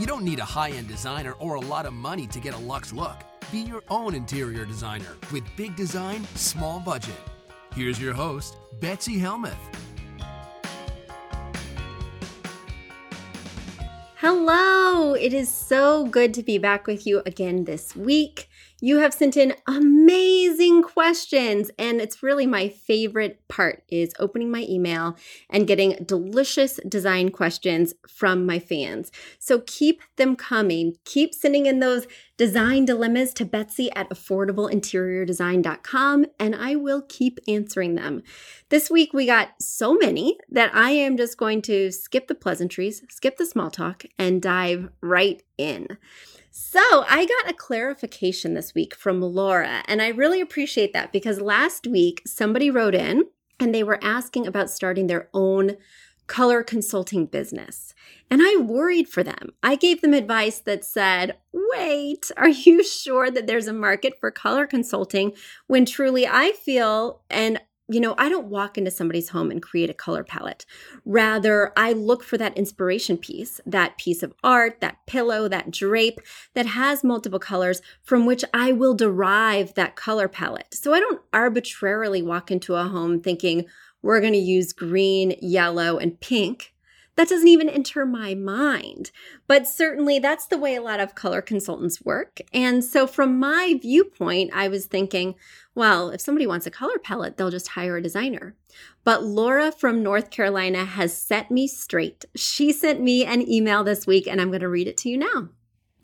You 0.00 0.06
don't 0.06 0.24
need 0.24 0.38
a 0.38 0.46
high 0.46 0.70
end 0.70 0.88
designer 0.88 1.32
or 1.32 1.56
a 1.56 1.60
lot 1.60 1.84
of 1.84 1.92
money 1.92 2.26
to 2.28 2.40
get 2.40 2.54
a 2.54 2.58
luxe 2.58 2.90
look. 2.90 3.18
Be 3.52 3.58
your 3.58 3.82
own 3.90 4.14
interior 4.14 4.64
designer 4.64 5.18
with 5.30 5.44
big 5.58 5.76
design, 5.76 6.24
small 6.36 6.80
budget. 6.80 7.20
Here's 7.74 8.00
your 8.00 8.14
host, 8.14 8.56
Betsy 8.80 9.18
Helmuth. 9.18 9.58
Hello! 14.16 15.12
It 15.12 15.34
is 15.34 15.50
so 15.50 16.06
good 16.06 16.32
to 16.32 16.42
be 16.42 16.56
back 16.56 16.86
with 16.86 17.06
you 17.06 17.20
again 17.26 17.64
this 17.64 17.94
week. 17.94 18.48
You 18.82 18.96
have 18.98 19.12
sent 19.12 19.36
in 19.36 19.54
amazing 19.66 20.82
questions 20.82 21.70
and 21.78 22.00
it's 22.00 22.22
really 22.22 22.46
my 22.46 22.70
favorite 22.70 23.46
part 23.46 23.82
is 23.88 24.14
opening 24.18 24.50
my 24.50 24.64
email 24.68 25.18
and 25.50 25.66
getting 25.66 26.02
delicious 26.04 26.80
design 26.88 27.28
questions 27.28 27.92
from 28.08 28.46
my 28.46 28.58
fans. 28.58 29.12
So 29.38 29.62
keep 29.66 30.00
them 30.16 30.34
coming. 30.34 30.96
Keep 31.04 31.34
sending 31.34 31.66
in 31.66 31.80
those 31.80 32.06
design 32.38 32.86
dilemmas 32.86 33.34
to 33.34 33.44
Betsy 33.44 33.92
at 33.92 34.08
affordableinteriordesign.com 34.08 36.24
and 36.38 36.56
I 36.56 36.76
will 36.76 37.02
keep 37.06 37.38
answering 37.46 37.96
them. 37.96 38.22
This 38.70 38.90
week 38.90 39.12
we 39.12 39.26
got 39.26 39.50
so 39.60 39.92
many 39.94 40.38
that 40.48 40.74
I 40.74 40.92
am 40.92 41.18
just 41.18 41.36
going 41.36 41.60
to 41.62 41.90
skip 41.92 42.28
the 42.28 42.34
pleasantries, 42.34 43.02
skip 43.10 43.36
the 43.36 43.44
small 43.44 43.70
talk 43.70 44.04
and 44.18 44.40
dive 44.40 44.88
right 45.02 45.42
in. 45.58 45.98
So, 46.62 47.06
I 47.08 47.24
got 47.24 47.50
a 47.50 47.56
clarification 47.56 48.52
this 48.52 48.74
week 48.74 48.94
from 48.94 49.22
Laura, 49.22 49.82
and 49.86 50.02
I 50.02 50.08
really 50.08 50.42
appreciate 50.42 50.92
that 50.92 51.10
because 51.10 51.40
last 51.40 51.86
week 51.86 52.20
somebody 52.26 52.70
wrote 52.70 52.94
in 52.94 53.24
and 53.58 53.74
they 53.74 53.82
were 53.82 53.98
asking 54.02 54.46
about 54.46 54.68
starting 54.68 55.06
their 55.06 55.30
own 55.32 55.78
color 56.26 56.62
consulting 56.62 57.24
business. 57.24 57.94
And 58.30 58.42
I 58.44 58.56
worried 58.60 59.08
for 59.08 59.22
them. 59.22 59.54
I 59.62 59.74
gave 59.74 60.02
them 60.02 60.12
advice 60.12 60.58
that 60.60 60.84
said, 60.84 61.38
wait, 61.50 62.30
are 62.36 62.50
you 62.50 62.84
sure 62.84 63.30
that 63.30 63.46
there's 63.46 63.66
a 63.66 63.72
market 63.72 64.20
for 64.20 64.30
color 64.30 64.66
consulting 64.66 65.32
when 65.66 65.86
truly 65.86 66.26
I 66.26 66.52
feel 66.52 67.22
and 67.30 67.58
you 67.90 68.00
know, 68.00 68.14
I 68.16 68.28
don't 68.28 68.46
walk 68.46 68.78
into 68.78 68.90
somebody's 68.90 69.30
home 69.30 69.50
and 69.50 69.60
create 69.60 69.90
a 69.90 69.94
color 69.94 70.22
palette. 70.22 70.64
Rather, 71.04 71.72
I 71.76 71.92
look 71.92 72.22
for 72.22 72.38
that 72.38 72.56
inspiration 72.56 73.18
piece, 73.18 73.60
that 73.66 73.98
piece 73.98 74.22
of 74.22 74.32
art, 74.44 74.80
that 74.80 75.04
pillow, 75.06 75.48
that 75.48 75.70
drape 75.70 76.20
that 76.54 76.66
has 76.66 77.02
multiple 77.02 77.40
colors 77.40 77.82
from 78.02 78.26
which 78.26 78.44
I 78.54 78.70
will 78.72 78.94
derive 78.94 79.74
that 79.74 79.96
color 79.96 80.28
palette. 80.28 80.72
So 80.72 80.94
I 80.94 81.00
don't 81.00 81.20
arbitrarily 81.32 82.22
walk 82.22 82.50
into 82.50 82.76
a 82.76 82.84
home 82.84 83.20
thinking 83.20 83.66
we're 84.02 84.20
going 84.20 84.32
to 84.32 84.38
use 84.38 84.72
green, 84.72 85.36
yellow, 85.42 85.98
and 85.98 86.18
pink 86.20 86.69
that 87.20 87.28
doesn't 87.28 87.48
even 87.48 87.68
enter 87.68 88.06
my 88.06 88.34
mind. 88.34 89.10
But 89.46 89.66
certainly 89.66 90.18
that's 90.18 90.46
the 90.46 90.56
way 90.56 90.74
a 90.74 90.80
lot 90.80 91.00
of 91.00 91.14
color 91.14 91.42
consultants 91.42 92.02
work. 92.02 92.40
And 92.50 92.82
so 92.82 93.06
from 93.06 93.38
my 93.38 93.78
viewpoint, 93.78 94.52
I 94.54 94.68
was 94.68 94.86
thinking, 94.86 95.34
well, 95.74 96.08
if 96.08 96.22
somebody 96.22 96.46
wants 96.46 96.66
a 96.66 96.70
color 96.70 96.98
palette, 96.98 97.36
they'll 97.36 97.50
just 97.50 97.68
hire 97.68 97.98
a 97.98 98.02
designer. 98.02 98.56
But 99.04 99.22
Laura 99.22 99.70
from 99.70 100.02
North 100.02 100.30
Carolina 100.30 100.86
has 100.86 101.14
set 101.14 101.50
me 101.50 101.68
straight. 101.68 102.24
She 102.34 102.72
sent 102.72 103.02
me 103.02 103.26
an 103.26 103.46
email 103.46 103.84
this 103.84 104.06
week, 104.06 104.26
and 104.26 104.40
I'm 104.40 104.48
going 104.48 104.62
to 104.62 104.68
read 104.70 104.88
it 104.88 104.96
to 104.98 105.10
you 105.10 105.18
now. 105.18 105.50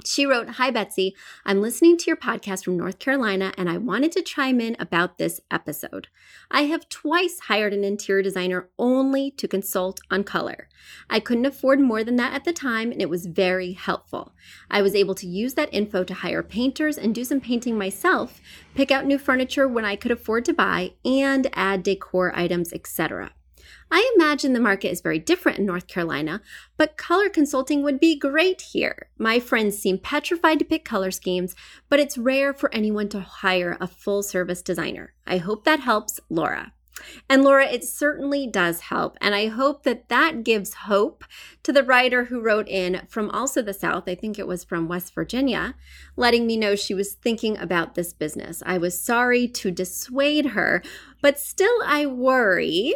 She 0.05 0.27
wrote, 0.27 0.51
Hi, 0.51 0.71
Betsy. 0.71 1.17
I'm 1.45 1.61
listening 1.61 1.97
to 1.97 2.07
your 2.07 2.17
podcast 2.17 2.65
from 2.65 2.77
North 2.77 2.99
Carolina 2.99 3.53
and 3.57 3.69
I 3.69 3.79
wanted 3.79 4.13
to 4.13 4.23
chime 4.23 4.61
in 4.61 4.77
about 4.79 5.19
this 5.19 5.41
episode. 5.51 6.09
I 6.51 6.63
have 6.63 6.89
twice 6.89 7.41
hired 7.41 7.73
an 7.73 7.83
interior 7.83 8.23
designer 8.23 8.69
only 8.79 9.31
to 9.33 9.49
consult 9.49 10.01
on 10.11 10.23
color. 10.23 10.69
I 11.09 11.19
couldn't 11.19 11.47
afford 11.47 11.81
more 11.81 12.05
than 12.05 12.17
that 12.17 12.35
at 12.35 12.45
the 12.45 12.53
time 12.53 12.93
and 12.93 13.01
it 13.01 13.11
was 13.11 13.27
very 13.27 13.73
helpful. 13.73 14.33
I 14.71 14.83
was 14.83 14.95
able 14.95 15.15
to 15.17 15.27
use 15.27 15.55
that 15.55 15.73
info 15.73 16.05
to 16.05 16.15
hire 16.15 16.43
painters 16.43 16.99
and 16.99 17.15
do 17.15 17.25
some 17.25 17.41
painting 17.41 17.79
myself, 17.79 18.41
pick 18.75 18.91
out 18.91 19.07
new 19.07 19.19
furniture 19.19 19.67
when 19.67 19.85
I 19.85 19.97
could 19.97 20.13
afford 20.13 20.45
to 20.45 20.53
buy, 20.53 20.93
and 21.05 21.49
add 21.55 21.83
decor 21.83 22.33
items, 22.37 22.73
etc. 22.73 23.33
I 23.91 24.13
imagine 24.17 24.53
the 24.53 24.61
market 24.61 24.91
is 24.91 25.01
very 25.01 25.19
different 25.19 25.59
in 25.59 25.67
North 25.67 25.87
Carolina, 25.87 26.41
but 26.77 26.97
color 26.97 27.29
consulting 27.29 27.83
would 27.83 28.01
be 28.01 28.19
great 28.19 28.61
here. 28.61 29.09
My 29.19 29.39
friends 29.39 29.79
seem 29.79 29.99
petrified 29.99 30.59
to 30.59 30.65
pick 30.65 30.85
color 30.85 31.11
schemes, 31.11 31.55
but 31.89 32.01
it's 32.01 32.19
rare 32.19 32.53
for 32.53 32.73
anyone 32.75 33.09
to 33.11 33.21
hire 33.21 33.77
a 33.81 33.87
full 33.87 34.23
service 34.23 34.63
designer. 34.63 35.15
I 35.27 35.39
hope 35.39 35.65
that 35.65 35.81
helps, 35.81 36.19
Laura. 36.29 36.73
And 37.29 37.45
Laura, 37.45 37.67
it 37.67 37.85
certainly 37.85 38.47
does 38.47 38.81
help. 38.81 39.17
And 39.21 39.35
I 39.35 39.49
hope 39.49 39.83
that 39.83 40.09
that 40.09 40.45
gives 40.45 40.75
hope 40.75 41.25
to 41.63 41.73
the 41.73 41.85
writer 41.85 42.25
who 42.25 42.41
wrote 42.41 42.69
in 42.69 43.03
from 43.09 43.31
also 43.31 43.63
the 43.63 43.75
South. 43.75 44.09
I 44.09 44.15
think 44.15 44.39
it 44.39 44.47
was 44.47 44.65
from 44.65 44.89
West 44.89 45.15
Virginia, 45.15 45.75
letting 46.17 46.47
me 46.47 46.57
know 46.57 46.75
she 46.75 46.95
was 46.95 47.13
thinking 47.13 47.59
about 47.59 47.95
this 47.95 48.13
business. 48.13 48.63
I 48.65 48.79
was 48.79 48.99
sorry 48.99 49.47
to 49.49 49.71
dissuade 49.71 50.47
her, 50.47 50.83
but 51.21 51.39
still 51.39 51.79
I 51.85 52.07
worry 52.07 52.95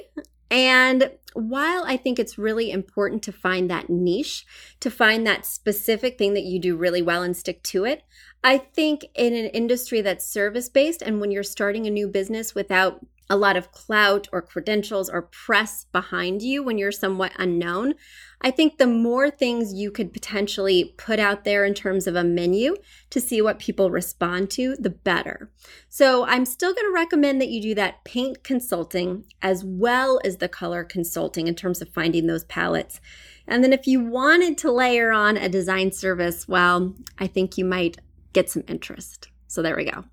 and 0.51 1.11
while 1.35 1.85
I 1.87 1.97
think 1.97 2.19
it's 2.19 2.39
really 2.39 2.71
important 2.71 3.23
to 3.25 3.33
find 3.33 3.71
that 3.71 3.89
niche, 3.89 4.45
to 4.81 4.91
find 4.91 5.27
that 5.27 5.47
specific 5.47 6.19
thing 6.19 6.35
that 6.35 6.43
you 6.43 6.59
do 6.59 6.77
really 6.77 7.03
well 7.03 7.23
and 7.23 7.37
stick 7.37 7.63
to 7.65 7.85
it, 7.85 8.03
I 8.43 8.59
think 8.59 9.07
in 9.15 9.35
an 9.35 9.47
industry 9.47 10.01
that's 10.01 10.27
service 10.27 10.69
based 10.69 11.03
and 11.03 11.21
when 11.21 11.31
you're 11.31 11.43
starting 11.43 11.87
a 11.87 11.91
new 11.91 12.09
business 12.09 12.55
without 12.55 13.05
a 13.29 13.37
lot 13.37 13.57
of 13.57 13.71
clout 13.71 14.27
or 14.33 14.43
credentials 14.43 15.09
or 15.09 15.23
press 15.23 15.87
behind 15.93 16.43
you 16.43 16.65
when 16.65 16.79
you're 16.79 16.91
somewhat 16.91 17.33
unknown, 17.39 17.95
I 18.43 18.51
think 18.51 18.79
the 18.79 18.87
more 18.87 19.31
things 19.31 19.75
you 19.75 19.91
could 19.91 20.13
potentially 20.13 20.95
put 20.97 21.19
out 21.19 21.45
there 21.45 21.65
in 21.65 21.75
terms 21.75 22.07
of 22.07 22.17
a 22.17 22.25
menu 22.25 22.77
to 23.11 23.21
see 23.21 23.43
what 23.43 23.59
people 23.59 23.91
respond 23.91 24.51
to, 24.53 24.77
the 24.77 24.91
better. 24.91 25.51
So 25.89 26.25
I'm 26.25 26.47
still 26.47 26.73
going 26.73 26.87
to 26.87 26.93
recommend 26.93 27.41
that 27.41 27.51
you 27.51 27.61
do 27.61 27.75
that 27.75 28.05
paint 28.05 28.43
consulting 28.43 29.25
as 29.43 29.63
well 29.63 30.21
as 30.25 30.39
the 30.39 30.49
color 30.49 30.85
consulting 30.85 31.49
in 31.49 31.55
terms 31.55 31.83
of 31.83 31.91
finding 31.91 32.27
those 32.27 32.45
palettes. 32.45 33.01
And 33.47 33.63
then 33.63 33.73
if 33.73 33.87
you 33.87 34.01
wanted 34.01 34.57
to 34.59 34.73
layer 34.73 35.13
on 35.13 35.37
a 35.37 35.49
design 35.49 35.93
service, 35.93 36.49
well, 36.49 36.95
I 37.19 37.27
think 37.27 37.59
you 37.59 37.65
might 37.65 37.99
get 38.33 38.49
some 38.49 38.65
interest. 38.69 39.29
So 39.49 39.61
there 39.61 39.77
we 39.77 39.85
go. 39.85 40.05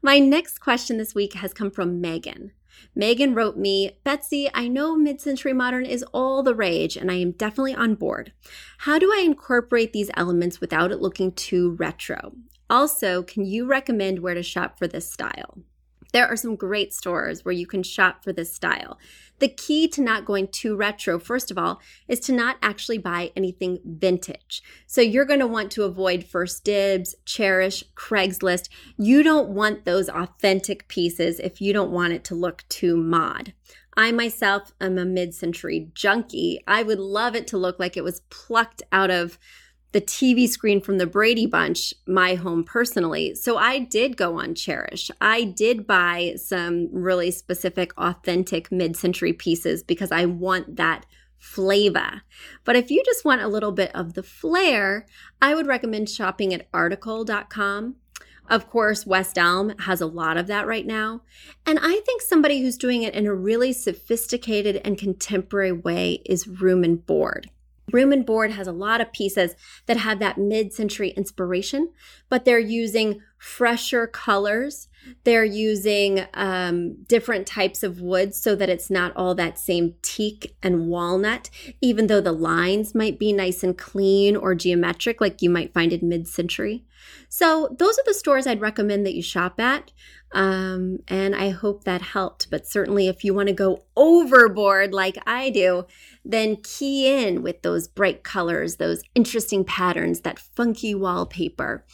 My 0.00 0.18
next 0.18 0.60
question 0.60 0.96
this 0.96 1.14
week 1.14 1.34
has 1.34 1.52
come 1.52 1.70
from 1.70 2.00
Megan. 2.00 2.52
Megan 2.94 3.34
wrote 3.34 3.56
me, 3.56 3.98
Betsy, 4.04 4.48
I 4.54 4.68
know 4.68 4.96
mid 4.96 5.20
century 5.20 5.52
modern 5.52 5.84
is 5.84 6.04
all 6.12 6.42
the 6.42 6.54
rage, 6.54 6.96
and 6.96 7.10
I 7.10 7.14
am 7.14 7.32
definitely 7.32 7.74
on 7.74 7.94
board. 7.94 8.32
How 8.78 8.98
do 8.98 9.12
I 9.12 9.22
incorporate 9.24 9.92
these 9.92 10.10
elements 10.14 10.60
without 10.60 10.92
it 10.92 11.00
looking 11.00 11.32
too 11.32 11.72
retro? 11.72 12.32
Also, 12.68 13.22
can 13.22 13.44
you 13.44 13.66
recommend 13.66 14.18
where 14.18 14.34
to 14.34 14.42
shop 14.42 14.78
for 14.78 14.86
this 14.88 15.10
style? 15.10 15.58
There 16.12 16.26
are 16.26 16.36
some 16.36 16.56
great 16.56 16.92
stores 16.92 17.44
where 17.44 17.52
you 17.52 17.66
can 17.66 17.82
shop 17.82 18.24
for 18.24 18.32
this 18.32 18.54
style. 18.54 18.98
The 19.38 19.48
key 19.48 19.86
to 19.88 20.00
not 20.00 20.24
going 20.24 20.48
too 20.48 20.76
retro, 20.76 21.18
first 21.18 21.50
of 21.50 21.58
all, 21.58 21.80
is 22.08 22.20
to 22.20 22.32
not 22.32 22.56
actually 22.62 22.98
buy 22.98 23.32
anything 23.36 23.80
vintage. 23.84 24.62
So 24.86 25.00
you're 25.02 25.26
going 25.26 25.40
to 25.40 25.46
want 25.46 25.70
to 25.72 25.84
avoid 25.84 26.24
First 26.24 26.64
Dibs, 26.64 27.14
Chairish, 27.26 27.84
Craigslist. 27.94 28.68
You 28.96 29.22
don't 29.22 29.50
want 29.50 29.84
those 29.84 30.08
authentic 30.08 30.88
pieces 30.88 31.38
if 31.38 31.60
you 31.60 31.74
don't 31.74 31.90
want 31.90 32.14
it 32.14 32.24
to 32.24 32.34
look 32.34 32.64
too 32.68 32.96
mod. 32.96 33.52
I 33.96 34.12
myself 34.12 34.72
am 34.80 34.98
a 34.98 35.04
mid 35.04 35.34
century 35.34 35.90
junkie. 35.94 36.60
I 36.66 36.82
would 36.82 36.98
love 36.98 37.34
it 37.34 37.46
to 37.48 37.58
look 37.58 37.78
like 37.78 37.96
it 37.96 38.04
was 38.04 38.20
plucked 38.30 38.82
out 38.92 39.10
of 39.10 39.38
the 39.96 40.00
TV 40.02 40.46
screen 40.46 40.78
from 40.78 40.98
the 40.98 41.06
Brady 41.06 41.46
Bunch, 41.46 41.94
my 42.06 42.34
home 42.34 42.64
personally. 42.64 43.34
So 43.34 43.56
I 43.56 43.78
did 43.78 44.18
go 44.18 44.38
on 44.38 44.48
Chairish. 44.48 45.10
I 45.22 45.44
did 45.44 45.86
buy 45.86 46.34
some 46.36 46.90
really 46.92 47.30
specific, 47.30 47.96
authentic 47.96 48.70
mid 48.70 48.94
century 48.94 49.32
pieces 49.32 49.82
because 49.82 50.12
I 50.12 50.26
want 50.26 50.76
that 50.76 51.06
flavor. 51.38 52.20
But 52.64 52.76
if 52.76 52.90
you 52.90 53.02
just 53.06 53.24
want 53.24 53.40
a 53.40 53.48
little 53.48 53.72
bit 53.72 53.90
of 53.94 54.12
the 54.12 54.22
flair, 54.22 55.06
I 55.40 55.54
would 55.54 55.66
recommend 55.66 56.10
shopping 56.10 56.52
at 56.52 56.68
article.com. 56.74 57.96
Of 58.50 58.68
course, 58.68 59.06
West 59.06 59.38
Elm 59.38 59.70
has 59.78 60.02
a 60.02 60.06
lot 60.06 60.36
of 60.36 60.46
that 60.48 60.66
right 60.66 60.86
now. 60.86 61.22
And 61.64 61.78
I 61.80 62.02
think 62.04 62.20
somebody 62.20 62.60
who's 62.60 62.76
doing 62.76 63.02
it 63.02 63.14
in 63.14 63.26
a 63.26 63.34
really 63.34 63.72
sophisticated 63.72 64.76
and 64.84 64.98
contemporary 64.98 65.72
way 65.72 66.20
is 66.26 66.46
Room 66.46 66.84
and 66.84 67.06
Board. 67.06 67.50
Room 67.92 68.12
and 68.12 68.26
Board 68.26 68.50
has 68.52 68.66
a 68.66 68.72
lot 68.72 69.00
of 69.00 69.12
pieces 69.12 69.54
that 69.86 69.96
have 69.96 70.18
that 70.18 70.38
mid 70.38 70.72
century 70.72 71.10
inspiration, 71.10 71.92
but 72.28 72.44
they're 72.44 72.58
using 72.58 73.20
fresher 73.46 74.08
colors. 74.08 74.88
They're 75.22 75.44
using 75.44 76.26
um, 76.34 77.04
different 77.04 77.46
types 77.46 77.84
of 77.84 78.00
wood 78.00 78.34
so 78.34 78.56
that 78.56 78.68
it's 78.68 78.90
not 78.90 79.14
all 79.14 79.36
that 79.36 79.56
same 79.56 79.94
teak 80.02 80.56
and 80.64 80.88
walnut, 80.88 81.48
even 81.80 82.08
though 82.08 82.20
the 82.20 82.32
lines 82.32 82.92
might 82.92 83.20
be 83.20 83.32
nice 83.32 83.62
and 83.62 83.78
clean 83.78 84.34
or 84.34 84.56
geometric, 84.56 85.20
like 85.20 85.42
you 85.42 85.48
might 85.48 85.72
find 85.72 85.92
in 85.92 86.08
mid 86.08 86.26
century. 86.26 86.84
So, 87.28 87.74
those 87.78 87.98
are 87.98 88.04
the 88.04 88.14
stores 88.14 88.48
I'd 88.48 88.60
recommend 88.60 89.06
that 89.06 89.14
you 89.14 89.22
shop 89.22 89.60
at. 89.60 89.92
Um, 90.32 90.98
and 91.06 91.34
I 91.36 91.50
hope 91.50 91.84
that 91.84 92.02
helped. 92.02 92.50
But 92.50 92.66
certainly, 92.66 93.06
if 93.08 93.24
you 93.24 93.32
want 93.32 93.48
to 93.48 93.54
go 93.54 93.84
overboard 93.96 94.92
like 94.92 95.16
I 95.26 95.50
do, 95.50 95.86
then 96.24 96.56
key 96.56 97.06
in 97.06 97.42
with 97.42 97.62
those 97.62 97.86
bright 97.86 98.24
colors, 98.24 98.76
those 98.76 99.02
interesting 99.14 99.64
patterns, 99.64 100.20
that 100.22 100.38
funky 100.38 100.94
wallpaper. 100.94 101.84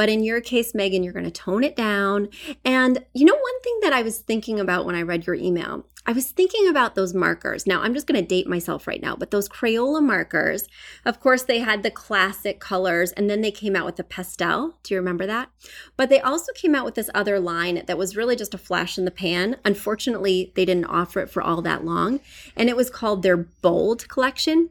But 0.00 0.08
in 0.08 0.24
your 0.24 0.40
case, 0.40 0.74
Megan, 0.74 1.02
you're 1.02 1.12
going 1.12 1.26
to 1.26 1.30
tone 1.30 1.62
it 1.62 1.76
down. 1.76 2.30
And 2.64 3.04
you 3.12 3.26
know, 3.26 3.34
one 3.34 3.60
thing 3.60 3.80
that 3.82 3.92
I 3.92 4.00
was 4.00 4.20
thinking 4.20 4.58
about 4.58 4.86
when 4.86 4.94
I 4.94 5.02
read 5.02 5.26
your 5.26 5.36
email, 5.36 5.84
I 6.06 6.12
was 6.12 6.30
thinking 6.30 6.66
about 6.66 6.94
those 6.94 7.12
markers. 7.12 7.66
Now, 7.66 7.82
I'm 7.82 7.92
just 7.92 8.06
going 8.06 8.18
to 8.18 8.26
date 8.26 8.48
myself 8.48 8.86
right 8.86 9.02
now, 9.02 9.14
but 9.14 9.30
those 9.30 9.46
Crayola 9.46 10.02
markers, 10.02 10.66
of 11.04 11.20
course, 11.20 11.42
they 11.42 11.58
had 11.58 11.82
the 11.82 11.90
classic 11.90 12.60
colors 12.60 13.12
and 13.12 13.28
then 13.28 13.42
they 13.42 13.50
came 13.50 13.76
out 13.76 13.84
with 13.84 13.96
the 13.96 14.02
pastel. 14.02 14.78
Do 14.84 14.94
you 14.94 15.00
remember 15.00 15.26
that? 15.26 15.50
But 15.98 16.08
they 16.08 16.18
also 16.18 16.54
came 16.54 16.74
out 16.74 16.86
with 16.86 16.94
this 16.94 17.10
other 17.14 17.38
line 17.38 17.82
that 17.84 17.98
was 17.98 18.16
really 18.16 18.36
just 18.36 18.54
a 18.54 18.58
flash 18.58 18.96
in 18.96 19.04
the 19.04 19.10
pan. 19.10 19.56
Unfortunately, 19.66 20.50
they 20.56 20.64
didn't 20.64 20.86
offer 20.86 21.20
it 21.20 21.28
for 21.28 21.42
all 21.42 21.60
that 21.60 21.84
long, 21.84 22.20
and 22.56 22.70
it 22.70 22.76
was 22.76 22.88
called 22.88 23.22
their 23.22 23.36
Bold 23.36 24.08
collection. 24.08 24.70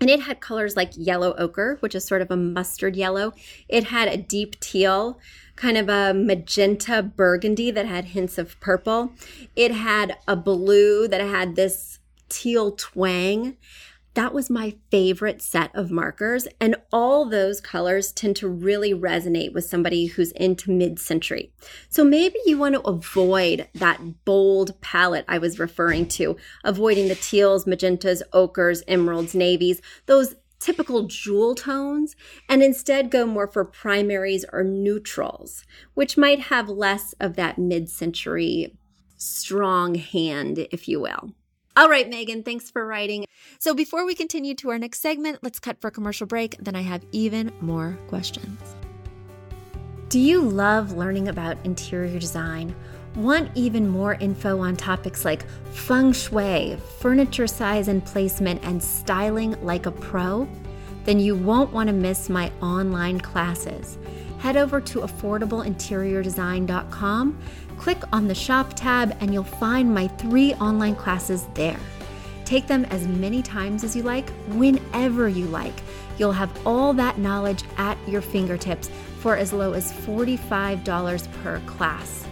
And 0.00 0.08
it 0.08 0.20
had 0.20 0.40
colors 0.40 0.76
like 0.76 0.92
yellow 0.94 1.34
ochre, 1.36 1.76
which 1.80 1.94
is 1.94 2.04
sort 2.04 2.22
of 2.22 2.30
a 2.30 2.36
mustard 2.36 2.94
yellow. 2.94 3.32
It 3.68 3.84
had 3.84 4.08
a 4.08 4.16
deep 4.16 4.60
teal, 4.60 5.18
kind 5.56 5.76
of 5.76 5.88
a 5.88 6.14
magenta 6.14 7.02
burgundy 7.02 7.70
that 7.72 7.86
had 7.86 8.06
hints 8.06 8.38
of 8.38 8.58
purple. 8.60 9.12
It 9.56 9.72
had 9.72 10.16
a 10.28 10.36
blue 10.36 11.08
that 11.08 11.20
had 11.20 11.56
this 11.56 11.98
teal 12.28 12.72
twang. 12.72 13.56
That 14.18 14.34
was 14.34 14.50
my 14.50 14.74
favorite 14.90 15.40
set 15.40 15.70
of 15.76 15.92
markers. 15.92 16.48
And 16.60 16.74
all 16.92 17.24
those 17.24 17.60
colors 17.60 18.10
tend 18.10 18.34
to 18.38 18.48
really 18.48 18.92
resonate 18.92 19.52
with 19.52 19.66
somebody 19.66 20.06
who's 20.06 20.32
into 20.32 20.72
mid 20.72 20.98
century. 20.98 21.52
So 21.88 22.02
maybe 22.02 22.34
you 22.44 22.58
want 22.58 22.74
to 22.74 22.80
avoid 22.80 23.68
that 23.76 24.24
bold 24.24 24.80
palette 24.80 25.24
I 25.28 25.38
was 25.38 25.60
referring 25.60 26.08
to, 26.08 26.36
avoiding 26.64 27.06
the 27.06 27.14
teals, 27.14 27.64
magentas, 27.64 28.22
ochres, 28.32 28.82
emeralds, 28.88 29.36
navies, 29.36 29.80
those 30.06 30.34
typical 30.58 31.04
jewel 31.04 31.54
tones 31.54 32.16
and 32.48 32.60
instead 32.60 33.12
go 33.12 33.24
more 33.24 33.46
for 33.46 33.64
primaries 33.64 34.44
or 34.52 34.64
neutrals, 34.64 35.64
which 35.94 36.16
might 36.16 36.40
have 36.40 36.68
less 36.68 37.12
of 37.20 37.36
that 37.36 37.56
mid 37.56 37.88
century 37.88 38.76
strong 39.16 39.94
hand, 39.94 40.66
if 40.72 40.88
you 40.88 40.98
will. 40.98 41.34
All 41.78 41.88
right, 41.88 42.10
Megan, 42.10 42.42
thanks 42.42 42.72
for 42.72 42.84
writing. 42.84 43.24
So 43.60 43.72
before 43.72 44.04
we 44.04 44.16
continue 44.16 44.56
to 44.56 44.70
our 44.70 44.80
next 44.80 45.00
segment, 45.00 45.44
let's 45.44 45.60
cut 45.60 45.80
for 45.80 45.86
a 45.86 45.92
commercial 45.92 46.26
break. 46.26 46.56
Then 46.58 46.74
I 46.74 46.82
have 46.82 47.04
even 47.12 47.52
more 47.60 47.96
questions. 48.08 48.60
Do 50.08 50.18
you 50.18 50.40
love 50.40 50.94
learning 50.94 51.28
about 51.28 51.56
interior 51.64 52.18
design? 52.18 52.74
Want 53.14 53.52
even 53.54 53.88
more 53.88 54.14
info 54.14 54.58
on 54.58 54.74
topics 54.74 55.24
like 55.24 55.48
feng 55.70 56.12
shui, 56.12 56.76
furniture 56.98 57.46
size 57.46 57.86
and 57.86 58.04
placement, 58.04 58.64
and 58.64 58.82
styling 58.82 59.52
like 59.64 59.86
a 59.86 59.92
pro? 59.92 60.48
Then 61.04 61.20
you 61.20 61.36
won't 61.36 61.72
want 61.72 61.86
to 61.86 61.92
miss 61.92 62.28
my 62.28 62.50
online 62.60 63.20
classes. 63.20 63.98
Head 64.40 64.56
over 64.56 64.80
to 64.80 65.02
affordableinteriordesign.com, 65.02 67.38
click 67.78 68.02
on 68.12 68.28
the 68.28 68.34
shop 68.34 68.74
tab, 68.74 69.16
and 69.20 69.32
you'll 69.32 69.44
find 69.44 69.92
my 69.92 70.08
three 70.08 70.54
online 70.54 70.96
classes 70.96 71.46
there. 71.54 71.78
Take 72.44 72.66
them 72.66 72.84
as 72.86 73.06
many 73.06 73.42
times 73.42 73.84
as 73.84 73.94
you 73.94 74.02
like, 74.02 74.30
whenever 74.48 75.28
you 75.28 75.46
like. 75.46 75.74
You'll 76.18 76.32
have 76.32 76.66
all 76.66 76.92
that 76.94 77.18
knowledge 77.18 77.62
at 77.76 77.96
your 78.08 78.20
fingertips 78.20 78.90
for 79.20 79.36
as 79.36 79.52
low 79.52 79.72
as 79.72 79.92
$45 79.92 81.32
per 81.42 81.60
class. 81.60 82.26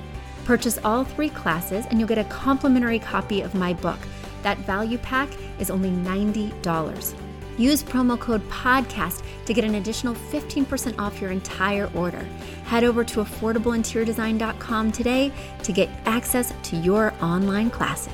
Purchase 0.45 0.79
all 0.85 1.05
three 1.05 1.29
classes 1.29 1.87
and 1.91 1.99
you'll 1.99 2.09
get 2.09 2.19
a 2.19 2.25
complimentary 2.25 2.99
copy 2.99 3.41
of 3.41 3.55
my 3.55 3.75
book. 3.75 3.99
That 4.43 4.59
value 4.59 4.99
pack 4.99 5.29
is 5.59 5.71
only 5.71 5.91
$90. 5.91 7.15
Use 7.59 7.83
promo 7.83 8.19
code 8.19 8.47
PODCAST 8.51 9.23
to 9.47 9.55
get 9.55 9.65
an 9.65 9.77
additional 9.77 10.15
15% 10.15 10.99
off 10.99 11.21
your 11.21 11.31
entire 11.31 11.91
order. 11.95 12.25
Head 12.65 12.85
over 12.85 13.05
to 13.05 13.25
affordableinteriordesign.com 13.25 14.93
today 14.93 15.33
to 15.63 15.73
get 15.73 15.89
access 16.05 16.53
to 16.65 16.77
your 16.77 17.15
online 17.23 17.71
classes. 17.71 18.13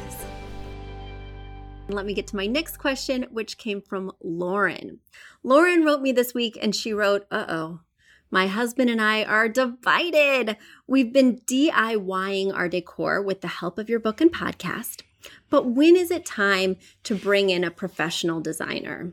Let 1.89 2.07
me 2.07 2.15
get 2.15 2.27
to 2.29 2.37
my 2.37 2.47
next 2.47 2.79
question, 2.79 3.27
which 3.31 3.59
came 3.59 3.83
from 3.83 4.13
Lauren. 4.23 5.01
Lauren 5.43 5.85
wrote 5.85 6.01
me 6.01 6.13
this 6.13 6.33
week 6.33 6.57
and 6.61 6.75
she 6.75 6.93
wrote, 6.93 7.27
Uh 7.31 7.45
oh, 7.49 7.81
my 8.31 8.47
husband 8.47 8.89
and 8.89 9.01
I 9.01 9.25
are 9.25 9.49
divided. 9.49 10.57
We've 10.87 11.13
been 11.13 11.41
DIYing 11.41 12.55
our 12.55 12.69
decor 12.69 13.21
with 13.21 13.43
the 13.43 13.49
help 13.49 13.79
of 13.79 13.91
your 13.91 14.01
book 14.01 14.21
and 14.21 14.33
podcast. 14.33 15.03
But 15.51 15.67
when 15.67 15.97
is 15.97 16.11
it 16.11 16.27
time 16.27 16.77
to 17.05 17.15
bring 17.15 17.51
in 17.51 17.65
a 17.65 17.71
professional 17.71 18.41
designer? 18.41 19.13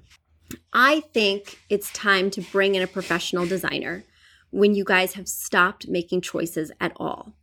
I 0.73 1.01
think 1.13 1.59
it's 1.69 1.91
time 1.93 2.31
to 2.31 2.41
bring 2.41 2.75
in 2.75 2.81
a 2.81 2.87
professional 2.87 3.45
designer 3.45 4.03
when 4.51 4.73
you 4.73 4.83
guys 4.83 5.13
have 5.13 5.27
stopped 5.27 5.87
making 5.87 6.21
choices 6.21 6.71
at 6.79 6.93
all. 6.97 7.33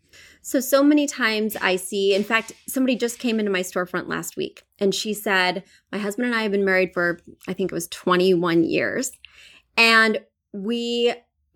So, 0.42 0.60
so 0.60 0.82
many 0.82 1.06
times 1.06 1.56
I 1.56 1.76
see, 1.76 2.14
in 2.14 2.24
fact, 2.24 2.52
somebody 2.68 2.96
just 2.96 3.18
came 3.18 3.38
into 3.38 3.50
my 3.50 3.60
storefront 3.60 4.08
last 4.08 4.36
week 4.36 4.62
and 4.78 4.94
she 4.94 5.12
said, 5.12 5.64
My 5.92 5.98
husband 5.98 6.26
and 6.26 6.34
I 6.34 6.42
have 6.42 6.52
been 6.52 6.64
married 6.64 6.94
for, 6.94 7.20
I 7.48 7.52
think 7.52 7.70
it 7.70 7.74
was 7.74 7.88
21 7.88 8.64
years. 8.64 9.10
And 9.76 10.20
we 10.52 11.14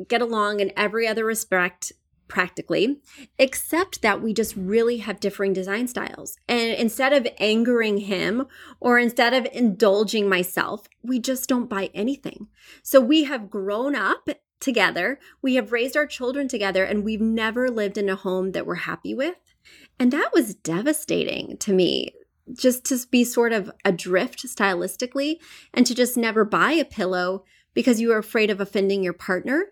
get 0.09 0.23
along 0.23 0.61
in 0.61 0.73
every 0.77 1.07
other 1.07 1.25
respect 1.25 1.93
practically, 2.31 3.00
except 3.38 4.00
that 4.00 4.23
we 4.23 4.32
just 4.32 4.56
really 4.56 4.99
have 4.99 5.21
differing 5.21 5.53
design 5.53 5.87
styles. 5.87 6.38
And 6.49 6.73
instead 6.73 7.12
of 7.12 7.29
angering 7.38 7.99
him 7.99 8.47
or 8.81 8.99
instead 8.99 9.35
of 9.35 9.47
indulging 9.53 10.29
myself, 10.29 10.88
we 11.03 11.19
just 11.19 11.49
don't 11.49 11.69
buy 11.69 11.91
anything. 11.93 12.49
So 12.82 13.00
we 13.00 13.25
have 13.25 13.50
grown 13.50 13.94
up 13.94 14.31
together. 14.61 15.19
We 15.43 15.56
have 15.56 15.73
raised 15.73 15.97
our 15.97 16.06
children 16.06 16.49
together 16.49 16.85
and 16.85 17.05
we've 17.05 17.21
never 17.21 17.69
lived 17.69 17.99
in 17.99 18.09
a 18.09 18.17
home 18.17 18.53
that 18.53 18.67
we're 18.67 18.76
happy 18.76 19.15
with. 19.15 19.55
And 19.99 20.12
that 20.12 20.31
was 20.33 20.55
devastating 20.55 21.56
to 21.59 21.73
me 21.73 22.15
just 22.59 22.85
to 22.87 22.99
be 23.11 23.25
sort 23.25 23.53
of 23.53 23.71
adrift 23.85 24.44
stylistically 24.47 25.37
and 25.75 25.87
to 25.87 25.94
just 25.94 26.17
never 26.17 26.44
buy 26.44 26.73
a 26.73 26.85
pillow 26.85 27.44
because 27.75 28.00
you 28.00 28.09
were 28.09 28.19
afraid 28.19 28.50
of 28.50 28.61
offending 28.61 29.03
your 29.03 29.12
partner. 29.12 29.67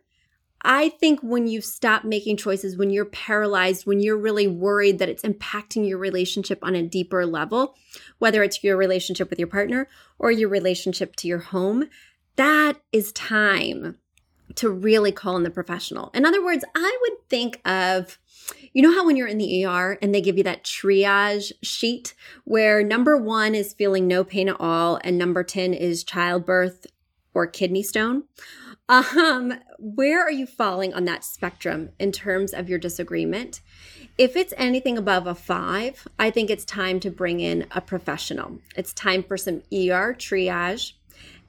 I 0.62 0.88
think 0.88 1.20
when 1.22 1.46
you 1.46 1.60
stop 1.60 2.04
making 2.04 2.36
choices, 2.36 2.76
when 2.76 2.90
you're 2.90 3.04
paralyzed, 3.04 3.86
when 3.86 4.00
you're 4.00 4.18
really 4.18 4.46
worried 4.46 4.98
that 4.98 5.08
it's 5.08 5.22
impacting 5.22 5.88
your 5.88 5.98
relationship 5.98 6.58
on 6.62 6.74
a 6.74 6.82
deeper 6.82 7.24
level, 7.26 7.76
whether 8.18 8.42
it's 8.42 8.64
your 8.64 8.76
relationship 8.76 9.30
with 9.30 9.38
your 9.38 9.48
partner 9.48 9.88
or 10.18 10.30
your 10.30 10.48
relationship 10.48 11.14
to 11.16 11.28
your 11.28 11.38
home, 11.38 11.88
that 12.36 12.80
is 12.92 13.12
time 13.12 13.98
to 14.56 14.70
really 14.70 15.12
call 15.12 15.36
in 15.36 15.42
the 15.42 15.50
professional. 15.50 16.10
In 16.14 16.24
other 16.24 16.44
words, 16.44 16.64
I 16.74 16.98
would 17.02 17.28
think 17.28 17.60
of 17.64 18.18
you 18.72 18.82
know 18.82 18.92
how 18.92 19.06
when 19.06 19.16
you're 19.16 19.28
in 19.28 19.38
the 19.38 19.64
ER 19.64 19.98
and 20.00 20.14
they 20.14 20.20
give 20.20 20.38
you 20.38 20.44
that 20.44 20.64
triage 20.64 21.52
sheet 21.62 22.14
where 22.44 22.82
number 22.82 23.16
one 23.16 23.54
is 23.54 23.72
feeling 23.72 24.06
no 24.06 24.24
pain 24.24 24.48
at 24.48 24.56
all 24.58 24.98
and 25.04 25.18
number 25.18 25.42
10 25.42 25.74
is 25.74 26.04
childbirth 26.04 26.86
or 27.34 27.46
kidney 27.46 27.82
stone? 27.82 28.24
Um, 28.88 29.52
where 29.78 30.22
are 30.22 30.30
you 30.30 30.46
falling 30.46 30.94
on 30.94 31.04
that 31.04 31.22
spectrum 31.22 31.90
in 31.98 32.10
terms 32.10 32.54
of 32.54 32.68
your 32.68 32.78
disagreement? 32.78 33.60
If 34.16 34.34
it's 34.34 34.54
anything 34.56 34.96
above 34.96 35.26
a 35.26 35.34
five, 35.34 36.08
I 36.18 36.30
think 36.30 36.48
it's 36.50 36.64
time 36.64 36.98
to 37.00 37.10
bring 37.10 37.40
in 37.40 37.66
a 37.70 37.80
professional. 37.80 38.58
It's 38.76 38.92
time 38.92 39.22
for 39.22 39.36
some 39.36 39.56
ER 39.72 40.14
triage 40.14 40.92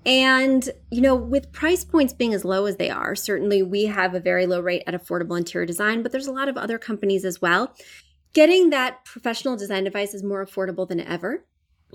and, 0.06 0.70
you 0.92 1.02
know, 1.02 1.16
with 1.16 1.52
price 1.52 1.84
points 1.84 2.14
being 2.14 2.34
as 2.34 2.46
low 2.46 2.66
as 2.66 2.78
they 2.78 2.90
are, 2.90 3.16
certainly 3.16 3.62
we 3.62 3.86
have 3.86 4.16
a 4.16 4.20
very 4.20 4.46
low 4.46 4.62
rate 4.62 4.84
at 4.88 4.94
affordable 4.94 5.38
interior 5.38 5.66
design, 5.66 6.04
but 6.04 6.12
there's 6.12 6.28
a 6.28 6.32
lot 6.32 6.48
of 6.48 6.58
other 6.58 6.78
companies 6.78 7.26
as 7.26 7.42
well. 7.42 7.76
Getting 8.34 8.70
that 8.70 9.04
professional 9.04 9.58
design 9.58 9.88
advice 9.88 10.14
is 10.14 10.24
more 10.24 10.46
affordable 10.46 10.88
than 10.88 11.02
ever, 11.02 11.44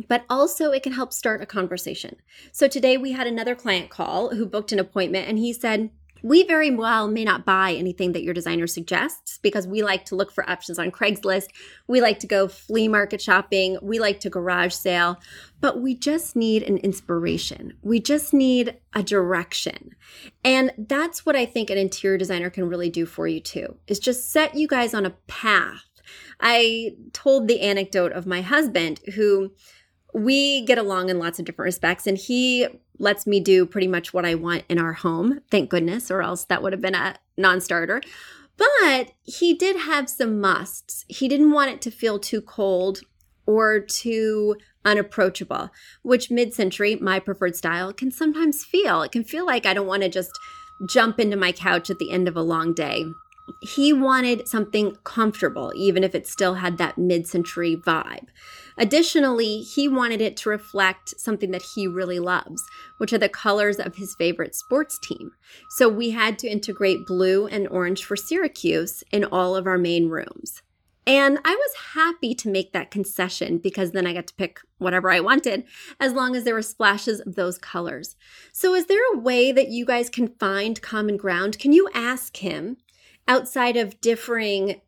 but 0.09 0.25
also 0.29 0.71
it 0.71 0.83
can 0.83 0.93
help 0.93 1.13
start 1.13 1.43
a 1.43 1.47
conversation. 1.47 2.17
So 2.53 2.69
today 2.69 2.97
we 2.97 3.13
had 3.13 3.27
another 3.27 3.55
client 3.55 3.91
call 3.91 4.35
who 4.35 4.47
booked 4.47 4.73
an 4.73 4.79
appointment 4.79 5.29
and 5.29 5.39
he 5.39 5.53
said, 5.53 5.91
we 6.25 6.43
very 6.43 6.71
well 6.71 7.07
may 7.07 7.23
not 7.23 7.45
buy 7.45 7.75
anything 7.75 8.13
that 8.13 8.23
your 8.23 8.33
designer 8.33 8.67
suggests 8.67 9.39
because 9.43 9.67
we 9.67 9.83
like 9.83 10.07
to 10.07 10.17
look 10.17 10.33
for 10.33 10.49
options 10.49 10.79
on 10.79 10.91
Craigslist. 10.91 11.49
We 11.87 12.01
like 12.01 12.19
to 12.21 12.27
go 12.27 12.49
flea 12.49 12.89
market 12.89 13.21
shopping. 13.21 13.77
We 13.83 13.99
like 13.99 14.21
to 14.21 14.31
garage 14.31 14.73
sale, 14.73 15.21
but 15.61 15.83
we 15.83 15.95
just 15.95 16.35
need 16.35 16.63
an 16.63 16.79
inspiration. 16.79 17.75
We 17.83 18.01
just 18.01 18.33
need 18.33 18.79
a 18.95 19.03
direction. 19.03 19.91
And 20.43 20.73
that's 20.79 21.27
what 21.27 21.37
I 21.37 21.45
think 21.45 21.69
an 21.69 21.77
interior 21.77 22.17
designer 22.17 22.49
can 22.49 22.71
really 22.71 22.89
do 22.89 23.05
for 23.05 23.29
you 23.29 23.41
too, 23.41 23.77
is 23.87 23.99
just 23.99 24.33
set 24.33 24.55
you 24.55 24.67
guys 24.67 24.95
on 24.95 25.05
a 25.05 25.17
path. 25.27 25.85
I 26.41 26.97
told 27.13 27.49
the 27.49 27.61
anecdote 27.61 28.13
of 28.13 28.27
my 28.27 28.41
husband 28.41 29.01
who 29.15 29.53
we 30.15 30.65
get 30.65 30.79
along 30.79 31.11
in 31.11 31.19
lots 31.19 31.39
of 31.39 31.45
different 31.45 31.67
respects 31.67 32.07
and 32.07 32.17
he 32.17 32.69
lets 32.99 33.27
me 33.27 33.41
do 33.41 33.67
pretty 33.67 33.89
much 33.89 34.15
what 34.15 34.25
I 34.25 34.37
want 34.37 34.63
in 34.69 34.79
our 34.79 34.93
home. 34.93 35.41
Thank 35.51 35.69
goodness, 35.69 36.11
or 36.11 36.23
else 36.23 36.45
that 36.45 36.63
would 36.63 36.73
have 36.73 36.81
been 36.81 36.95
a 36.95 37.17
non 37.37 37.61
starter. 37.61 38.01
But 38.57 39.11
he 39.25 39.55
did 39.55 39.77
have 39.77 40.09
some 40.09 40.41
musts. 40.41 41.05
He 41.09 41.27
didn't 41.27 41.51
want 41.51 41.73
it 41.73 41.83
to 41.83 41.91
feel 41.91 42.21
too 42.21 42.41
cold 42.41 43.01
or 43.47 43.81
too 43.81 44.57
unapproachable, 44.85 45.71
which 46.03 46.31
mid 46.31 46.55
century, 46.55 46.95
my 46.97 47.19
preferred 47.19 47.57
style, 47.57 47.93
can 47.93 48.13
sometimes 48.13 48.65
feel. 48.65 49.03
It 49.03 49.11
can 49.11 49.25
feel 49.25 49.45
like 49.45 49.67
I 49.67 49.75
don't 49.75 49.89
want 49.89 50.05
to 50.05 50.09
just 50.09 50.39
jump 50.89 51.19
into 51.19 51.37
my 51.37 51.51
couch 51.51 51.91
at 51.91 51.99
the 51.99 52.13
end 52.13 52.29
of 52.29 52.37
a 52.37 52.43
long 52.43 52.73
day. 52.73 53.05
He 53.61 53.93
wanted 53.93 54.49
something 54.49 54.97
comfortable, 55.05 55.73
even 55.75 56.03
if 56.03 56.15
it 56.15 56.27
still 56.27 56.55
had 56.55 56.79
that 56.79 56.97
mid 56.97 57.27
century 57.27 57.77
vibe. 57.77 58.29
Additionally, 58.77 59.61
he 59.61 59.89
wanted 59.89 60.21
it 60.21 60.37
to 60.39 60.49
reflect 60.49 61.19
something 61.19 61.51
that 61.51 61.63
he 61.75 61.87
really 61.87 62.19
loves, 62.19 62.65
which 62.99 63.13
are 63.13 63.19
the 63.19 63.29
colors 63.29 63.79
of 63.79 63.97
his 63.97 64.15
favorite 64.17 64.55
sports 64.55 64.99
team. 64.99 65.33
So 65.71 65.89
we 65.89 66.11
had 66.11 66.39
to 66.41 66.49
integrate 66.49 67.07
blue 67.07 67.47
and 67.47 67.69
orange 67.69 68.05
for 68.05 68.17
Syracuse 68.17 69.05
in 69.13 69.25
all 69.25 69.55
of 69.57 69.67
our 69.67 69.79
main 69.79 70.09
rooms. 70.09 70.63
And 71.07 71.39
I 71.45 71.55
was 71.55 71.93
happy 71.93 72.35
to 72.37 72.49
make 72.49 72.73
that 72.73 72.91
concession 72.91 73.59
because 73.59 73.93
then 73.93 74.07
I 74.07 74.15
got 74.15 74.27
to 74.29 74.35
pick 74.35 74.61
whatever 74.79 75.11
I 75.11 75.21
wanted 75.21 75.65
as 76.01 76.15
long 76.15 76.35
as 76.35 76.45
there 76.45 76.55
were 76.55 76.63
splashes 76.63 77.21
of 77.21 77.35
those 77.35 77.59
colors. 77.59 78.17
So, 78.53 78.75
is 78.75 78.87
there 78.87 79.03
a 79.13 79.19
way 79.19 79.53
that 79.53 79.69
you 79.69 79.85
guys 79.85 80.09
can 80.09 80.29
find 80.41 80.81
common 80.81 81.19
ground? 81.19 81.59
Can 81.59 81.73
you 81.73 81.91
ask 81.93 82.39
him 82.39 82.79
outside 83.27 83.77
of 83.77 84.01
differing 84.01 84.81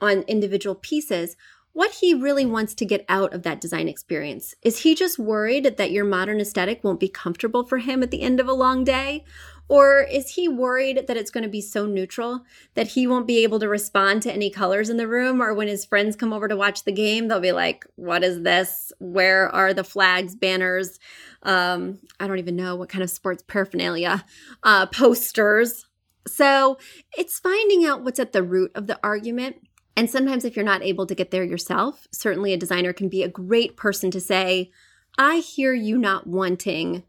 on 0.00 0.22
individual 0.22 0.74
pieces? 0.74 1.36
what 1.74 1.90
he 1.90 2.14
really 2.14 2.46
wants 2.46 2.72
to 2.72 2.86
get 2.86 3.04
out 3.08 3.34
of 3.34 3.42
that 3.42 3.60
design 3.60 3.88
experience. 3.88 4.54
Is 4.62 4.78
he 4.78 4.94
just 4.94 5.18
worried 5.18 5.76
that 5.76 5.90
your 5.90 6.04
modern 6.04 6.40
aesthetic 6.40 6.84
won't 6.84 7.00
be 7.00 7.08
comfortable 7.08 7.64
for 7.64 7.78
him 7.78 8.00
at 8.02 8.12
the 8.12 8.22
end 8.22 8.38
of 8.38 8.48
a 8.48 8.52
long 8.52 8.84
day? 8.84 9.24
Or 9.66 10.02
is 10.02 10.30
he 10.30 10.46
worried 10.46 11.06
that 11.08 11.16
it's 11.16 11.30
going 11.30 11.42
to 11.42 11.50
be 11.50 11.60
so 11.60 11.86
neutral 11.86 12.44
that 12.74 12.88
he 12.88 13.06
won't 13.06 13.26
be 13.26 13.42
able 13.42 13.58
to 13.58 13.68
respond 13.68 14.22
to 14.22 14.32
any 14.32 14.50
colors 14.50 14.88
in 14.88 14.98
the 14.98 15.08
room? 15.08 15.42
Or 15.42 15.52
when 15.52 15.68
his 15.68 15.84
friends 15.84 16.16
come 16.16 16.32
over 16.32 16.46
to 16.46 16.56
watch 16.56 16.84
the 16.84 16.92
game, 16.92 17.26
they'll 17.26 17.40
be 17.40 17.52
like, 17.52 17.84
What 17.96 18.22
is 18.22 18.42
this? 18.42 18.92
Where 19.00 19.48
are 19.48 19.74
the 19.74 19.82
flags, 19.82 20.36
banners? 20.36 21.00
Um, 21.42 21.98
I 22.20 22.28
don't 22.28 22.38
even 22.38 22.56
know 22.56 22.76
what 22.76 22.88
kind 22.88 23.02
of 23.02 23.10
sports 23.10 23.42
paraphernalia, 23.46 24.24
uh, 24.62 24.86
posters. 24.86 25.86
So 26.26 26.78
it's 27.16 27.38
finding 27.38 27.84
out 27.84 28.02
what's 28.02 28.18
at 28.18 28.32
the 28.32 28.42
root 28.42 28.72
of 28.74 28.86
the 28.86 28.98
argument 29.02 29.56
and 29.96 30.10
sometimes, 30.10 30.44
if 30.44 30.56
you're 30.56 30.64
not 30.64 30.82
able 30.82 31.06
to 31.06 31.14
get 31.14 31.30
there 31.30 31.44
yourself, 31.44 32.08
certainly 32.10 32.52
a 32.52 32.58
designer 32.58 32.92
can 32.92 33.08
be 33.08 33.22
a 33.22 33.28
great 33.28 33.76
person 33.76 34.10
to 34.10 34.20
say, 34.20 34.70
I 35.16 35.36
hear 35.36 35.72
you 35.72 35.96
not 35.96 36.26
wanting, 36.26 37.04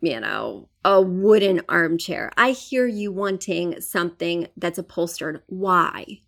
you 0.00 0.18
know, 0.18 0.68
a 0.84 1.02
wooden 1.02 1.60
armchair. 1.68 2.32
I 2.36 2.52
hear 2.52 2.86
you 2.86 3.12
wanting 3.12 3.80
something 3.82 4.48
that's 4.56 4.78
upholstered. 4.78 5.42
Why? 5.46 6.20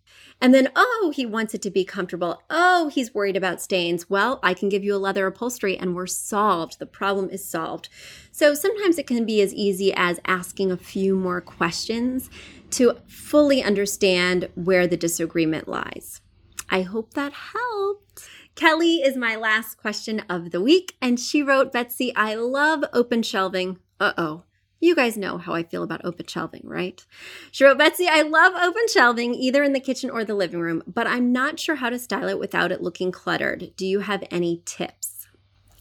And 0.45 0.53
then, 0.53 0.69
oh, 0.75 1.11
he 1.15 1.25
wants 1.25 1.55
it 1.55 1.63
to 1.63 1.71
be 1.71 1.83
comfortable. 1.83 2.39
Oh, 2.51 2.87
he's 2.89 3.15
worried 3.15 3.35
about 3.35 3.63
stains. 3.63 4.11
Well, 4.11 4.39
I 4.43 4.53
can 4.53 4.69
give 4.69 4.83
you 4.83 4.93
a 4.93 4.97
leather 4.97 5.25
upholstery 5.25 5.75
and 5.75 5.95
we're 5.95 6.05
solved. 6.05 6.77
The 6.77 6.85
problem 6.85 7.31
is 7.31 7.43
solved. 7.43 7.89
So 8.31 8.53
sometimes 8.53 8.99
it 8.99 9.07
can 9.07 9.25
be 9.25 9.41
as 9.41 9.55
easy 9.55 9.91
as 9.91 10.19
asking 10.27 10.71
a 10.71 10.77
few 10.77 11.15
more 11.15 11.41
questions 11.41 12.29
to 12.69 12.93
fully 13.07 13.63
understand 13.63 14.49
where 14.53 14.85
the 14.85 14.95
disagreement 14.95 15.67
lies. 15.67 16.21
I 16.69 16.83
hope 16.83 17.15
that 17.15 17.33
helped. 17.33 18.29
Kelly 18.53 18.97
is 18.97 19.17
my 19.17 19.35
last 19.35 19.79
question 19.79 20.19
of 20.29 20.51
the 20.51 20.61
week, 20.61 20.95
and 21.01 21.19
she 21.19 21.41
wrote 21.41 21.73
Betsy, 21.73 22.15
I 22.15 22.35
love 22.35 22.83
open 22.93 23.23
shelving. 23.23 23.79
Uh 23.99 24.13
oh. 24.15 24.43
You 24.79 24.95
guys 24.95 25.17
know 25.17 25.37
how 25.37 25.53
I 25.53 25.63
feel 25.63 25.83
about 25.83 26.03
open 26.03 26.27
shelving, 26.27 26.61
right? 26.65 27.03
She 27.51 27.63
wrote, 27.63 27.77
Betsy, 27.77 28.07
I 28.07 28.21
love 28.21 28.53
open 28.61 28.87
shelving 28.91 29.33
either 29.33 29.63
in 29.63 29.73
the 29.73 29.79
kitchen 29.79 30.09
or 30.09 30.23
the 30.23 30.35
living 30.35 30.59
room, 30.59 30.83
but 30.85 31.07
I'm 31.07 31.31
not 31.31 31.59
sure 31.59 31.75
how 31.75 31.89
to 31.89 31.97
style 31.97 32.27
it 32.27 32.39
without 32.39 32.71
it 32.71 32.81
looking 32.81 33.11
cluttered. 33.11 33.71
Do 33.77 33.85
you 33.85 34.01
have 34.01 34.23
any 34.29 34.61
tips? 34.65 35.27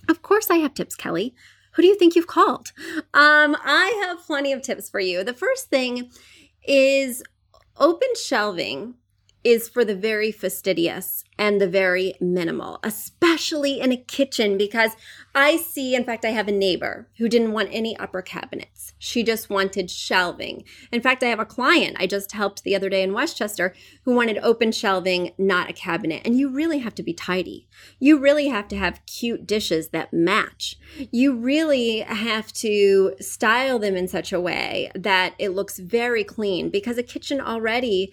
Of 0.09 0.23
course, 0.23 0.51
I 0.51 0.57
have 0.57 0.75
tips, 0.75 0.95
Kelly. 0.95 1.35
Who 1.73 1.83
do 1.83 1.89
you 1.89 1.97
think 1.99 2.15
you've 2.15 2.29
called? 2.29 2.73
Um, 3.13 3.57
I 3.65 4.07
have 4.07 4.25
plenty 4.25 4.53
of 4.53 4.63
tips 4.63 4.89
for 4.89 5.01
you. 5.01 5.25
The 5.25 5.35
first 5.35 5.69
thing 5.69 6.11
is 6.67 7.23
open 7.77 8.09
shelving 8.23 8.95
is 9.45 9.69
for 9.69 9.85
the 9.85 9.95
very 9.95 10.33
fastidious 10.33 11.23
and 11.39 11.61
the 11.61 11.69
very 11.69 12.15
minimal, 12.21 12.79
especially 12.83 13.81
in 13.81 13.93
a 13.93 13.97
kitchen, 13.97 14.57
because 14.57 14.93
I 15.35 15.57
see, 15.57 15.95
in 15.95 16.05
fact, 16.05 16.25
I 16.25 16.31
have 16.31 16.49
a 16.49 16.53
neighbor 16.53 17.09
who 17.19 17.29
didn't 17.29 17.53
want 17.53 17.69
any 17.73 17.97
upper 17.99 18.23
cabinets. 18.23 18.93
She 18.99 19.23
just 19.23 19.51
wanted 19.51 19.91
shelving. 19.91 20.65
In 20.93 21.01
fact, 21.01 21.23
I 21.23 21.29
have 21.29 21.41
a 21.41 21.45
client 21.45 21.97
I 21.99 22.07
just 22.07 22.33
helped 22.33 22.63
the 22.63 22.77
other 22.77 22.89
day 22.89 23.03
in 23.03 23.13
Westchester 23.13 23.75
who 24.05 24.15
wanted 24.15 24.39
open 24.39 24.73
shelving, 24.73 25.33
not 25.37 25.69
a 25.69 25.73
cabinet. 25.73 26.23
And 26.25 26.39
you 26.39 26.49
really 26.49 26.79
have 26.79 26.95
to 26.95 27.03
be 27.03 27.13
tidy. 27.13 27.69
You 27.99 28.19
really 28.19 28.49
have 28.49 28.69
to 28.69 28.77
have 28.77 29.05
cute 29.07 29.47
dishes 29.47 29.89
that 29.89 30.13
match. 30.13 30.77
You 31.11 31.35
really 31.35 32.01
have 32.01 32.53
to 32.55 33.15
style 33.21 33.79
them 33.79 33.97
in 33.97 34.07
such 34.09 34.33
a 34.33 34.41
way 34.41 34.91
that 34.95 35.35
it 35.39 35.51
looks 35.51 35.79
very 35.79 36.23
clean 36.23 36.71
because 36.71 36.97
a 36.97 37.03
kitchen 37.03 37.41
already 37.41 38.13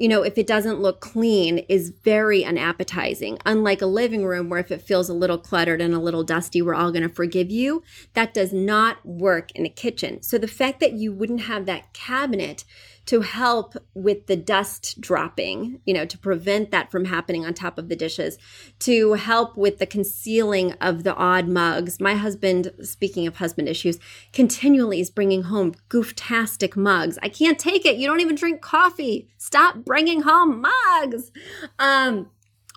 you 0.00 0.08
know, 0.08 0.22
if 0.22 0.38
it 0.38 0.46
doesn't 0.46 0.80
look 0.80 1.00
clean, 1.00 1.58
is 1.68 1.90
very 1.90 2.42
unappetizing. 2.42 3.36
Unlike 3.44 3.82
a 3.82 3.86
living 3.86 4.24
room 4.24 4.48
where 4.48 4.58
if 4.58 4.70
it 4.70 4.80
feels 4.80 5.10
a 5.10 5.14
little 5.14 5.36
cluttered 5.36 5.82
and 5.82 5.92
a 5.92 5.98
little 5.98 6.24
dusty, 6.24 6.62
we're 6.62 6.74
all 6.74 6.90
going 6.90 7.06
to 7.06 7.14
forgive 7.14 7.50
you. 7.50 7.82
That 8.14 8.32
does 8.32 8.50
not 8.50 9.04
work 9.04 9.52
in 9.52 9.66
a 9.66 9.68
kitchen. 9.68 10.22
So 10.22 10.38
the 10.38 10.48
fact 10.48 10.80
that 10.80 10.94
you 10.94 11.12
wouldn't 11.12 11.42
have 11.42 11.66
that 11.66 11.92
cabinet 11.92 12.64
to 13.06 13.22
help 13.22 13.74
with 13.94 14.26
the 14.26 14.36
dust 14.36 15.00
dropping, 15.00 15.80
you 15.84 15.94
know, 15.94 16.04
to 16.04 16.18
prevent 16.18 16.70
that 16.70 16.90
from 16.90 17.06
happening 17.06 17.44
on 17.44 17.54
top 17.54 17.78
of 17.78 17.88
the 17.88 17.96
dishes, 17.96 18.38
to 18.80 19.14
help 19.14 19.56
with 19.56 19.78
the 19.78 19.86
concealing 19.86 20.72
of 20.80 21.02
the 21.02 21.14
odd 21.14 21.48
mugs. 21.48 22.00
My 22.00 22.14
husband, 22.14 22.72
speaking 22.82 23.26
of 23.26 23.36
husband 23.36 23.68
issues, 23.68 23.98
continually 24.32 25.00
is 25.00 25.10
bringing 25.10 25.44
home 25.44 25.74
gooftastic 25.88 26.76
mugs. 26.76 27.18
I 27.22 27.28
can't 27.28 27.58
take 27.58 27.84
it. 27.84 27.96
You 27.96 28.06
don't 28.06 28.20
even 28.20 28.36
drink 28.36 28.60
coffee. 28.60 29.28
Stop 29.38 29.84
bringing 29.84 30.22
home 30.22 30.62
mugs. 30.62 31.32
Um, 31.78 32.30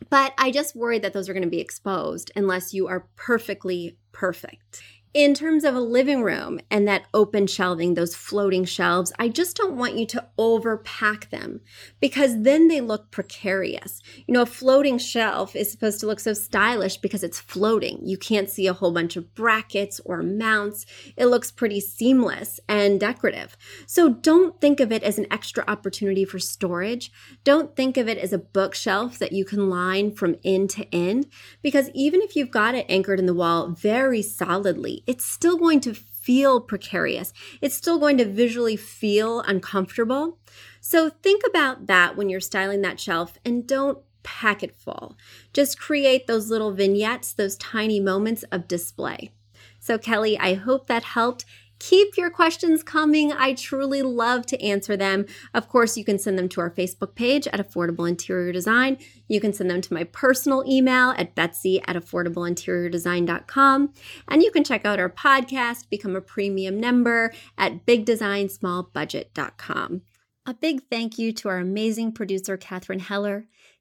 but 0.10 0.34
I 0.38 0.52
just 0.52 0.76
worry 0.76 1.00
that 1.00 1.14
those 1.14 1.30
are 1.30 1.34
going 1.34 1.44
to 1.44 1.50
be 1.50 1.62
exposed 1.62 2.32
unless 2.36 2.74
you 2.74 2.88
are 2.88 3.08
perfectly 3.16 3.98
perfect 4.12 4.82
in 5.14 5.36
terms 5.36 5.64
of 5.64 5.76
a 5.76 5.80
living 5.80 6.24
room 6.24 6.60
and 6.72 6.88
that 6.88 7.06
open 7.14 7.46
shelving, 7.46 7.94
those 7.94 8.16
floating 8.16 8.66
shelves, 8.66 9.14
I 9.20 9.30
just 9.30 9.56
don't 9.56 9.78
want 9.78 9.96
you 9.96 10.08
to 10.08 10.26
overpack 10.40 11.30
them 11.30 11.62
because 12.00 12.42
then 12.42 12.68
they 12.68 12.82
look 12.82 13.12
precarious. 13.12 14.02
You 14.26 14.34
know, 14.34 14.42
a 14.42 14.48
floating 14.48 14.98
shelf 14.98 15.56
is 15.56 15.72
supposed 15.72 16.00
to 16.00 16.08
look 16.08 16.20
so 16.20 16.34
stylish 16.34 16.98
because 16.98 17.24
it's 17.24 17.40
floating. 17.40 18.00
You 18.04 18.18
can't 18.18 18.50
see 18.50 18.66
a 18.66 18.74
whole 18.74 18.92
bunch 18.92 19.16
of 19.16 19.36
brackets 19.36 20.02
or 20.04 20.24
mounts. 20.24 20.88
It 21.16 21.28
looks 21.28 21.52
pretty 21.52 21.80
seamless 21.80 22.60
and 22.68 23.00
decorative. 23.00 23.56
So 23.86 24.10
don't 24.10 24.60
think 24.60 24.80
of 24.80 24.92
it 24.92 25.04
as 25.04 25.20
an 25.20 25.28
extra 25.30 25.64
opportunity 25.68 26.26
for 26.26 26.40
storage. 26.40 27.12
Don't 27.44 27.76
think 27.76 27.98
of 27.98 28.10
it 28.10 28.18
as 28.18 28.34
a 28.34 28.40
bookshelf 28.40 29.20
that 29.20 29.32
you 29.32 29.46
can 29.46 29.70
line 29.70 30.12
from 30.12 30.38
end 30.44 30.72
to 30.72 30.92
end 30.94 31.28
because 31.62 31.92
even 31.94 32.22
if 32.22 32.36
you've 32.36 32.50
got 32.50 32.74
it 32.74 32.88
anchored 32.90 33.20
in 33.20 33.28
the 33.28 33.34
wall 33.34 33.70
very 33.70 34.24
solidly, 34.24 35.03
it's 35.08 35.26
still 35.26 35.58
going 35.58 35.80
to 35.82 35.94
feel 35.94 36.62
precarious. 36.62 37.34
It's 37.62 37.76
still 37.76 38.00
going 38.00 38.18
to 38.18 38.26
visually 38.26 38.78
feel 38.78 39.42
uncomfortable. 39.42 40.38
So 40.80 41.10
think 41.10 41.44
about 41.48 41.88
that 41.88 42.16
when 42.16 42.30
you're 42.30 42.40
styling 42.40 42.82
that 42.82 43.00
shelf 43.00 43.38
and 43.46 43.68
don't 43.68 44.00
pack 44.24 44.64
it 44.64 44.76
full. 44.76 45.18
Just 45.52 45.80
create 45.80 46.28
those 46.28 46.50
little 46.50 46.72
vignettes, 46.72 47.34
those 47.34 47.58
tiny 47.58 48.00
moments 48.00 48.44
of 48.52 48.68
display. 48.68 49.32
So, 49.80 49.98
Kelly, 49.98 50.40
I 50.40 50.54
hope 50.54 50.88
that 50.88 51.04
helped. 51.04 51.44
Keep 51.90 52.16
your 52.16 52.30
questions 52.30 52.82
coming. 52.82 53.34
I 53.34 53.56
truly 53.56 54.02
love 54.02 54.46
to 54.46 54.64
answer 54.64 54.96
them. 54.96 55.26
Of 55.54 55.68
course, 55.68 55.98
you 55.98 56.06
can 56.06 56.18
send 56.18 56.40
them 56.40 56.48
to 56.50 56.62
our 56.62 56.72
Facebook 56.72 57.14
page 57.14 57.46
at 57.48 57.60
Affordable 57.60 58.08
Interior 58.08 58.54
Design. 58.54 58.98
You 59.28 59.42
can 59.42 59.52
send 59.52 59.70
them 59.70 59.82
to 59.82 59.94
my 59.94 60.06
personal 60.06 60.64
email 60.66 61.10
at 61.18 61.36
betsy 61.36 61.82
at 61.82 61.98
affordableinteriordesign.com. 61.98 63.94
And 64.30 64.42
you 64.42 64.50
can 64.50 64.64
check 64.64 64.86
out 64.86 64.98
our 64.98 65.10
podcast, 65.10 65.90
become 65.90 66.16
a 66.16 66.22
premium 66.22 66.80
member 66.80 67.34
at 67.58 67.86
bigdesignsmallbudget.com. 67.86 70.02
A 70.46 70.54
big 70.54 70.84
thank 70.90 71.20
you 71.20 71.34
to 71.34 71.50
our 71.50 71.58
amazing 71.58 72.14
producer, 72.14 72.56
Katherine 72.56 73.00
Heller, 73.00 73.46